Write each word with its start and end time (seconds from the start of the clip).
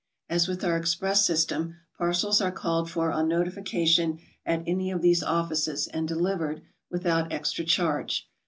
As 0.27 0.47
with 0.47 0.63
our 0.63 0.75
express 0.77 1.27
system, 1.27 1.75
parcels 1.99 2.41
are 2.41 2.51
called 2.51 2.89
for 2.89 3.11
on 3.11 3.27
notification 3.27 4.17
at 4.47 4.63
any 4.65 4.89
of 4.89 5.03
these 5.03 5.21
offices, 5.21 5.85
and 5.85 6.07
delivered, 6.07 6.63
with 6.89 7.05
out 7.05 7.31
extra 7.31 7.63
charge. 7.63 8.27